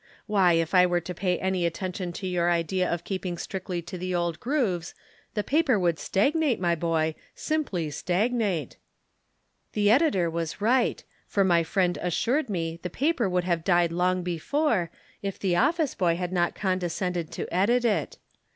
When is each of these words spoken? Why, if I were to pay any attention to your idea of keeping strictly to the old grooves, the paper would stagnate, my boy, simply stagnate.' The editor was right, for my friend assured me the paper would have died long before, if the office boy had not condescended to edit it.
Why, 0.25 0.53
if 0.53 0.73
I 0.73 0.87
were 0.87 0.99
to 1.01 1.13
pay 1.13 1.37
any 1.37 1.63
attention 1.63 2.11
to 2.13 2.25
your 2.25 2.49
idea 2.49 2.91
of 2.91 3.03
keeping 3.03 3.37
strictly 3.37 3.83
to 3.83 3.99
the 3.99 4.15
old 4.15 4.39
grooves, 4.39 4.95
the 5.35 5.43
paper 5.43 5.77
would 5.77 5.99
stagnate, 5.99 6.59
my 6.59 6.73
boy, 6.73 7.13
simply 7.35 7.91
stagnate.' 7.91 8.77
The 9.73 9.91
editor 9.91 10.27
was 10.27 10.59
right, 10.59 11.03
for 11.27 11.43
my 11.43 11.61
friend 11.61 11.99
assured 12.01 12.49
me 12.49 12.79
the 12.81 12.89
paper 12.89 13.29
would 13.29 13.43
have 13.43 13.63
died 13.63 13.91
long 13.91 14.23
before, 14.23 14.89
if 15.21 15.37
the 15.37 15.55
office 15.55 15.93
boy 15.93 16.15
had 16.15 16.33
not 16.33 16.55
condescended 16.55 17.29
to 17.33 17.47
edit 17.53 17.85
it. 17.85 18.17